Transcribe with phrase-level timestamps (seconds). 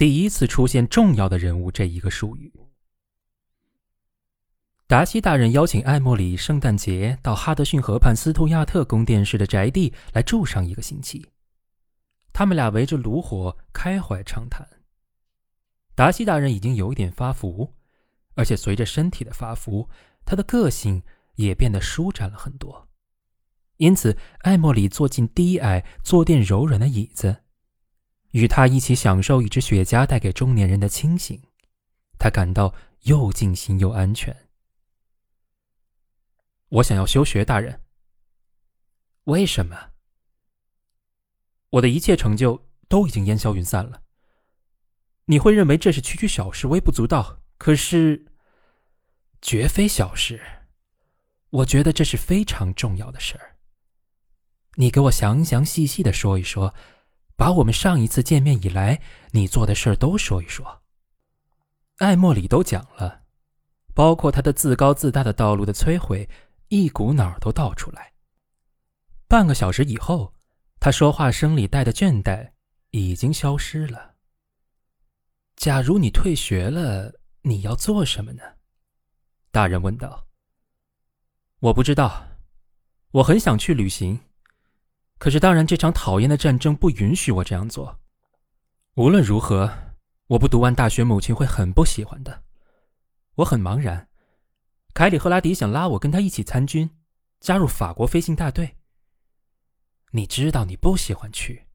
[0.00, 2.50] 第一次出现“重要的人物”这一个术语。
[4.86, 11.28] 达西大人邀请艾莫里圣诞节到哈德逊河畔斯图亚特宫殿式的宅地来住上一个星期。
[12.32, 14.66] 他们俩围着炉火开怀畅谈。
[15.94, 17.74] 达西大人已经有一点发福，
[18.36, 19.90] 而且随着身体的发福，
[20.24, 21.02] 他的个性
[21.34, 22.88] 也变得舒展了很多。
[23.76, 27.42] 因此，艾莫里坐进低矮、坐垫柔软的椅子，
[28.30, 31.40] 与他一起享受一支雪茄带给中年人的清醒。
[32.18, 34.48] 他感到又尽兴又安全。
[36.68, 37.82] 我想要休学，大人。
[39.24, 39.90] 为什么？
[41.70, 44.02] 我的一切成就都已经烟消云散了。
[45.26, 47.40] 你会认为这是区区小事，微不足道。
[47.56, 48.26] 可是，
[49.40, 50.40] 绝非小事。
[51.50, 53.56] 我觉得这是非常重要的事儿。
[54.74, 56.74] 你给我详详细细的说一说，
[57.40, 60.82] 把我们上一次见面以来你做的事儿都说一说。
[61.96, 63.22] 艾莫里都讲了，
[63.94, 66.28] 包括他的自高自大的道路的摧毁。
[66.68, 68.12] 一股脑儿都倒出来。
[69.26, 70.34] 半个小时以后，
[70.78, 72.50] 他说话声里带的倦怠
[72.90, 74.16] 已经消失了。
[75.56, 78.42] 假如你退学了，你要做什么呢？
[79.50, 80.28] 大人问道。
[81.60, 82.28] 我不知道，
[83.12, 84.20] 我很想去旅行，
[85.20, 88.00] 可是当然，这场讨厌的战争不允许我这样做。
[88.94, 89.70] 无论如何，
[90.28, 92.42] 我不读完大学，母亲会很不喜欢的。
[93.34, 94.08] 我很茫然。
[94.94, 96.88] 凯里·赫拉迪想拉我跟他一起参军，
[97.38, 98.76] 加入法国飞行大队。
[100.12, 101.66] 你知道你不喜欢去。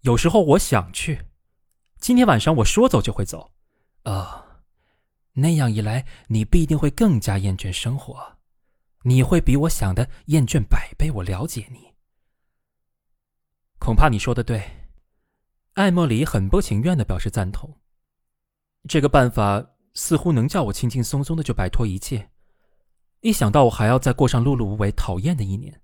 [0.00, 1.26] 有时候我想去。
[2.00, 3.52] 今天晚上我说走就会走。
[4.04, 4.62] 啊，
[5.34, 8.38] 那样一来，你必定会更加厌倦生活。
[9.02, 11.10] 你会比我想的厌倦百倍。
[11.10, 11.87] 我了解你。
[13.78, 14.62] 恐怕你说的对。
[15.74, 17.78] 艾莫里很不情愿的表示赞同。
[18.88, 19.74] 这个办法。
[19.94, 22.30] 似乎能叫我轻轻松松的就摆脱一切，
[23.20, 25.80] 一想到我还要再过上碌碌无为、讨厌的一年。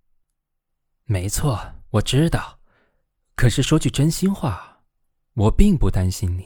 [1.05, 1.59] 没错，
[1.91, 2.61] 我知道。
[3.35, 4.85] 可是说句真心话，
[5.33, 6.45] 我并不担心你，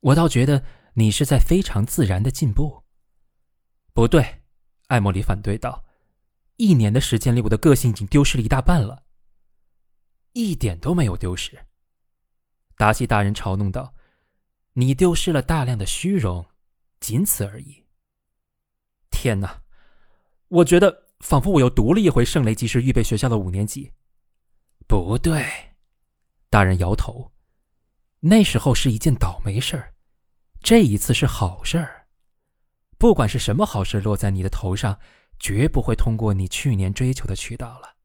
[0.00, 2.82] 我倒觉得你是在非常自然的进步。
[3.92, 4.42] 不对，
[4.88, 5.84] 艾莫里反对道
[6.56, 9.04] ：“一年的时间里，我的个性已经丢失了一大半了。”
[10.32, 11.58] 一点都没有丢失。
[12.76, 13.94] 达西大人嘲弄道
[14.74, 16.46] ：“你丢失了大量的虚荣。”
[17.00, 17.84] 仅此而已。
[19.10, 19.62] 天哪，
[20.46, 23.92] 我觉得仿佛我又读了一回圣雷吉士预备学校的五年级。
[24.86, 25.44] 不对，
[26.48, 27.32] 大人摇头。
[28.20, 29.94] 那时候是一件倒霉事儿，
[30.60, 32.06] 这一次是好事儿。
[32.98, 35.00] 不管是什么好事落在你的头上，
[35.40, 37.96] 绝不会通过你去年追求的渠道了。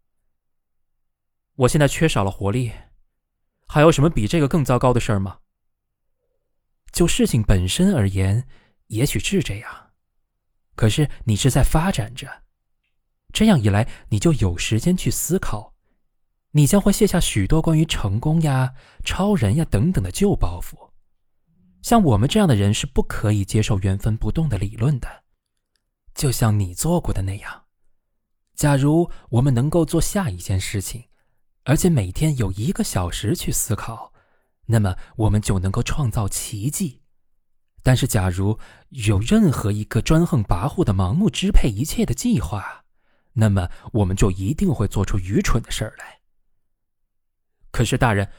[1.58, 2.72] 我现在缺少了活力，
[3.68, 5.40] 还有什么比这个更糟糕的事儿吗？
[6.92, 8.48] 就事情本身而言。
[8.88, 9.92] 也许是这样，
[10.74, 12.44] 可是你是在发展着，
[13.34, 15.74] 这样一来，你就有时间去思考，
[16.52, 20.92] 你将会卸下许多关于成功呀、超人呀等等的旧包袱。
[21.82, 25.26] 像我们这样的人是不可以接受原封不动的理论的，
[26.16, 27.66] 就像你做过的那样。
[28.56, 31.10] 假如我们能够做下一件事情，
[31.68, 34.14] 而且每天有一个小时去思考，
[34.68, 37.02] 那么我们就能够创造奇迹。
[37.84, 38.58] 但是，假如
[38.90, 42.86] 有任何一个专横跋扈的、盲目支配一切的计划，
[43.34, 46.20] 那么我们就一定会做出愚蠢的事儿来。
[47.70, 48.32] 可是，大人，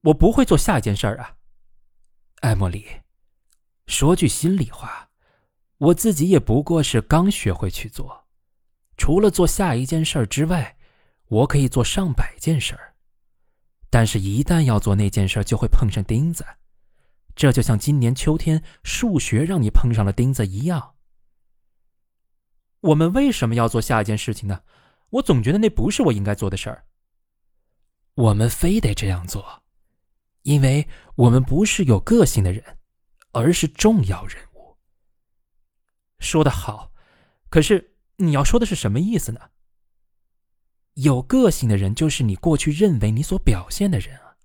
[0.00, 1.36] 我不会做下一件事儿啊，
[2.40, 2.84] 艾莫里。
[3.86, 5.08] 说句心里话，
[5.78, 8.26] 我自己也不过是刚学会去做。
[8.96, 10.76] 除了做下一件事儿之外，
[11.32, 12.94] 我可以做上百件事儿。
[13.88, 16.44] 但是，一旦要做那件事儿，就会碰上钉子。
[17.34, 20.96] 这就像今年秋天数学让你碰上了钉子一样。
[22.80, 24.62] 我们为什么要做下一件事情呢？
[25.08, 26.84] 我总觉得那不是我应该做的事儿。
[28.14, 29.62] 我们非得这样做，
[30.42, 32.62] 因为我们不是有个性的人，
[33.30, 34.76] 而是重要人物。
[36.18, 36.92] 说得好，
[37.48, 39.40] 可是你要说的是什么意思呢？
[40.94, 44.36] 有个性的人就是你过去认为你所表现的人啊。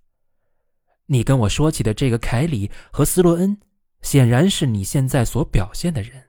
[1.06, 3.58] 你跟我说起的这个凯里和斯洛恩，
[4.02, 6.28] 显然是你现在所表现的人。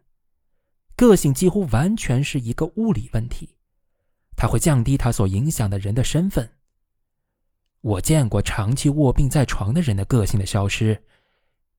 [0.95, 3.55] 个性几乎完全是一个物理问题，
[4.35, 6.49] 它会降低他所影响的人的身份。
[7.81, 11.01] 我见过长期卧病在床的人的个性的消失，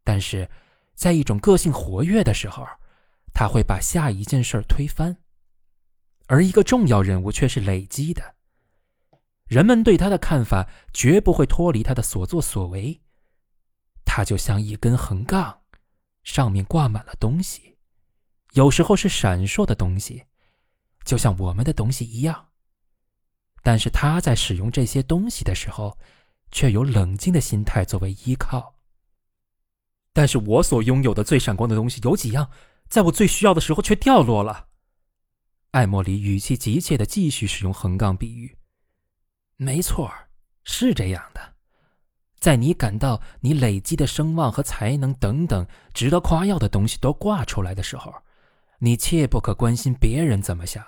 [0.03, 0.49] 但是
[0.95, 2.67] 在一种个性活跃的时候，
[3.35, 5.15] 他会把下一件事推翻。
[6.31, 8.37] 而一个重要人物却是累积的。
[9.49, 13.01] 人们对他的看法绝不会脱离他的所作所为。
[14.05, 15.63] 他就像一根横杠，
[16.23, 17.77] 上面挂满了东西，
[18.53, 20.23] 有时候是闪烁的东西，
[21.05, 22.51] 就像我们的东西一样。
[23.65, 25.99] 但是他在使用这些东西的时候，
[26.53, 28.77] 却有冷静的心态作为依靠。
[30.13, 32.49] 但是我所拥有的最闪光的东西有几样，
[32.89, 34.69] 在我最需要的时候却掉落了。
[35.73, 38.57] 艾莫里语气急切的继续使用横杠比喻。
[39.57, 40.13] 没错，
[40.65, 41.55] 是这样的，
[42.39, 48.13] 在你感到你累积的声望和才能等等值得夸耀的东西都挂出来的时候，
[48.79, 50.85] 你切不可关心别人怎么想。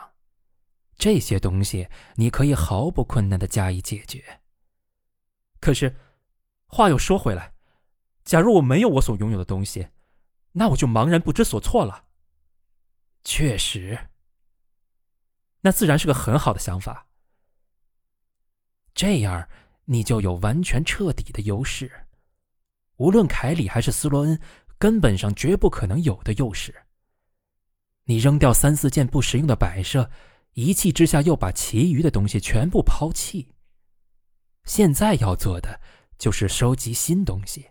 [0.97, 4.41] 这些东西你可以毫不困难的加以解决。
[5.61, 5.95] 可是，
[6.67, 7.53] 话又说回来，
[8.25, 9.89] 假如我没有我所拥有的东西，
[10.53, 12.07] 那我就茫然不知所措了。
[13.23, 14.09] 确实，
[15.63, 17.09] 那自然是个很好的想法。
[18.95, 19.49] 这样，
[19.87, 21.91] 你就有完全彻底的优势，
[22.97, 24.39] 无论凯里还是斯洛恩，
[24.79, 26.85] 根本上绝不可能有的优势。
[28.05, 30.11] 你扔掉三四件不实用的摆设，
[30.53, 33.49] 一气之下又把其余的东西全部抛弃。
[34.65, 35.81] 现在要做的
[36.19, 37.71] 就是收集新东西，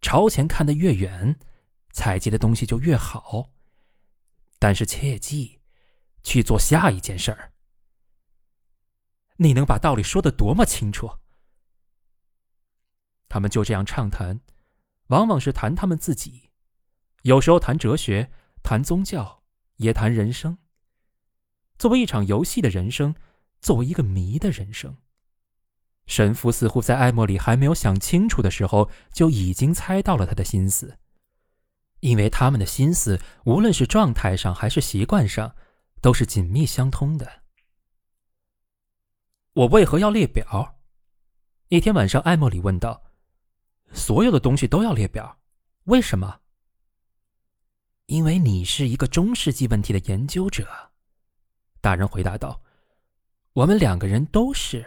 [0.00, 1.38] 朝前看得越远，
[1.92, 3.50] 采集的东西就越好。
[4.58, 5.57] 但是切记，
[6.28, 7.52] 去做下一件事儿。
[9.36, 11.10] 你能把道理说得多么清楚？
[13.30, 14.40] 他们就这样畅谈，
[15.06, 16.50] 往往是谈他们自己，
[17.22, 18.30] 有时候谈哲学，
[18.62, 19.42] 谈宗教，
[19.76, 20.58] 也谈人生。
[21.78, 23.14] 作为一场游戏的人生，
[23.62, 24.98] 作为一个谜的人生。
[26.06, 30.98] 神父似乎在艾莫里还没有想清楚的时候，就已经猜到了他的心思，
[32.00, 35.54] 因为他们的心思，无论是状态上还是习惯上，
[36.00, 37.42] 都是紧密相通的。
[39.52, 40.78] 我为何要列表？
[41.68, 43.02] 一天晚上，艾莫里问道
[43.92, 45.38] ：“所有的东西都要列表，
[45.84, 46.40] 为什么？”
[48.06, 50.66] 因为你是一个中世纪问题的研究者，
[51.80, 52.62] 大人回答道
[53.52, 54.86] ：“我们两个人都是。”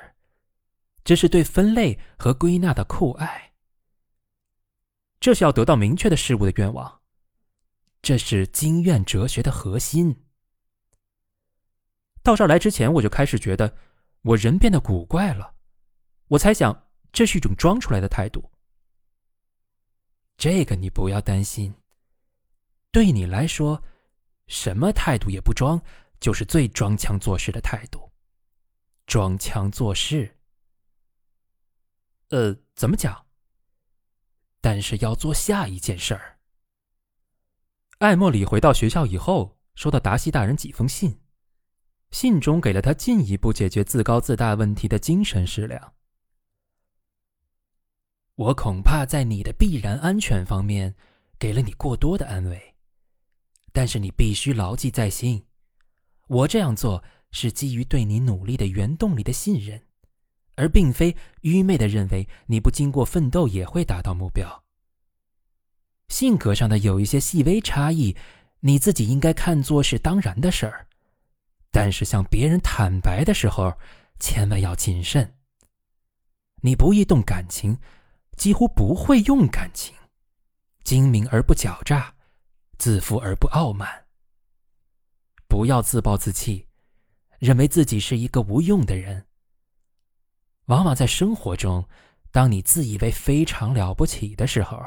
[1.04, 3.54] 这是对分类和归纳的酷爱，
[5.20, 7.02] 这是要得到明确的事物的愿望，
[8.04, 10.26] 这是经验哲学的核心。
[12.24, 13.76] 到这儿来之前，我就开始觉得
[14.22, 15.56] 我人变得古怪了，
[16.28, 18.52] 我猜想这是一种装出来的态度。
[20.38, 21.74] 这个你不要担心，
[22.92, 23.84] 对你来说，
[24.48, 25.82] 什么态度也不装，
[26.20, 28.12] 就是最装腔作势的态度，
[29.06, 30.38] 装腔作势。
[32.30, 33.26] 呃，怎么讲？
[34.62, 36.40] 但是要做下一件事儿。
[38.00, 41.21] 艾莫里回到学校以后，收到达西大人几封信，
[42.12, 45.94] 信中给了他进一步解决自高自大问题的精神食粮。
[48.36, 50.96] 我恐怕在你的必然安全方面
[51.40, 52.76] 给了你过多的安慰，
[53.72, 55.46] 但是你必须牢记在心，
[56.28, 59.82] 我这样做是基于对你努力的原动力的信任。
[60.56, 64.64] 而并非愚昧的认为你不经过奋斗也会达到目标。
[66.10, 68.16] 性格上的有一些细微差异，
[68.60, 70.88] 你自己应该看作是当然的事儿，
[71.72, 73.74] 但是向别人坦白的时候，
[74.20, 75.38] 千万要谨慎。
[76.62, 77.80] 你不易动感情，
[78.38, 79.96] 几乎不会用感情，
[80.84, 82.14] 精明而不狡诈，
[82.78, 84.06] 自负而不傲慢。
[85.48, 86.68] 不要自暴自弃，
[87.40, 89.26] 认为自己是一个无用的人。
[90.66, 91.88] 往往在生活中，
[92.32, 94.80] 当你自以为非常了不起的时候，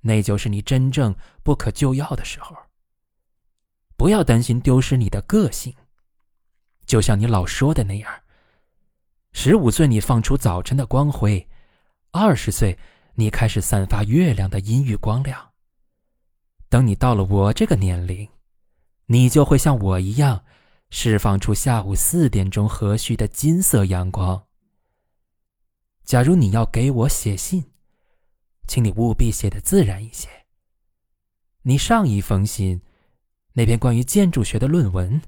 [0.00, 2.56] 那就是你真正不可救药的时候。
[3.96, 5.74] 不要担心丢失你的个性，
[6.86, 8.22] 就像你老说的那样。
[9.32, 11.46] 十五岁你放出早晨的光辉，
[12.10, 12.78] 二十岁
[13.16, 15.52] 你开始散发月亮的阴郁光亮。
[16.68, 18.28] 等你到了我这个年龄，
[19.06, 20.44] 你就会像我一样，
[20.90, 24.46] 释放出下午四点钟和煦的金色阳光。
[26.04, 27.72] 假如你要给我写信，
[28.66, 30.28] 请你务必写的自然一些。
[31.62, 32.80] 你上一封信，
[33.52, 35.20] 那篇关于建筑学的论文，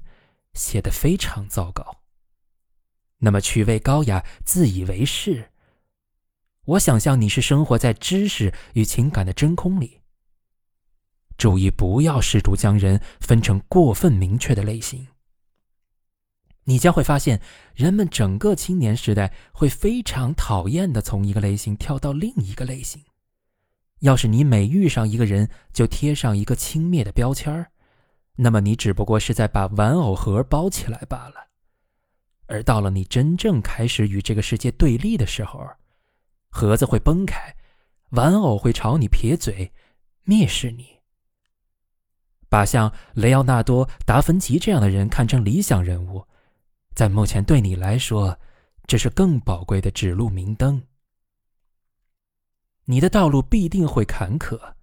[0.59, 2.01] 写的非常糟糕。
[3.19, 5.51] 那么趣味高雅、自以为是。
[6.65, 10.01] 我想象你是生活在知识与情感的真空里。
[11.37, 15.07] 注意，不要试图将人分成过分明确的类型。
[16.65, 17.41] 你将会发现，
[17.73, 23.01] 人们整个青年时代会非常讨厌的从一个类型跳到另一个类型。
[24.01, 27.71] 要是你每遇上一个人就贴上一个轻蔑的标签儿，
[28.41, 31.49] 那么你只不过是在把玩偶盒包起来罢了。
[32.47, 35.59] 而到了你真正开始与这个世界对立的时候，
[36.49, 37.53] 盒子会崩开，
[38.11, 39.73] 玩偶会朝你撇嘴，
[40.25, 41.01] 蔑视你。
[42.47, 46.25] 把像雷奥纳多·达芬奇这样的人看成理想人物，
[46.95, 48.39] 在目前对你来说，
[48.87, 50.81] 这是更宝贵的指路明灯。
[52.85, 54.75] 你的道路必定会坎坷，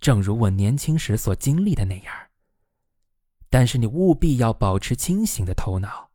[0.00, 2.14] 正如我年轻时所经历的那样。
[3.52, 6.10] 但是你务必要保持清醒的头脑。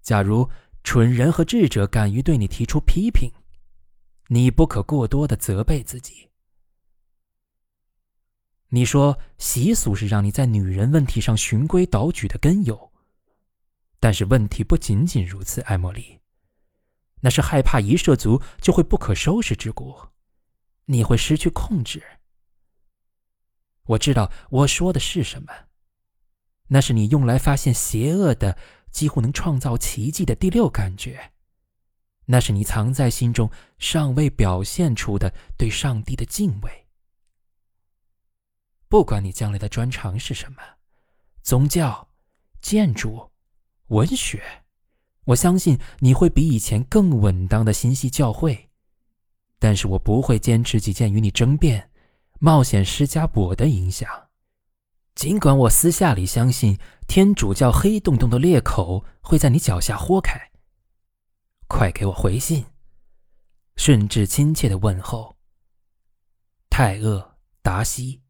[0.00, 0.48] 假如
[0.82, 3.30] 蠢人和智者敢于对你提出批评，
[4.28, 6.30] 你不可过多的责备自己。
[8.68, 12.90] 你说习俗是让你在女人问题上循规蹈矩的根由，
[14.00, 16.18] 但是问题不仅仅如此，艾莫莉。
[17.20, 19.94] 那是害怕一涉足就会不可收拾之谷，
[20.86, 22.02] 你会失去控制。
[23.84, 25.52] 我知道我说的是什么，
[26.72, 28.56] 那是你用来发现邪恶的、
[28.90, 31.32] 几乎能创造奇迹的第六感觉，
[32.24, 36.86] 那是你藏在心中尚未表现出的对上帝的敬畏。
[38.88, 40.62] 不管你将来的专长是什么，
[41.42, 42.08] 宗教、
[42.62, 43.30] 建筑、
[43.88, 44.42] 文学，
[45.24, 48.70] 我相信你会比以前更稳当的心系教会。
[49.58, 51.90] 但是我不会坚持己见与你争辩，
[52.40, 54.08] 冒险施加我的影响。
[55.14, 60.50] 尽管我私下里相信天主教黑洞洞的裂口会在你脚下豁开。
[61.68, 62.64] 快给我回信，
[63.76, 65.36] 顺治亲切的问候。
[66.70, 68.21] 泰厄达西。